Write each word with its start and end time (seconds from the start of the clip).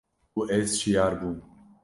û 0.37 0.39
ez 0.59 0.69
şiyar 0.81 1.13
bûm. 1.19 1.37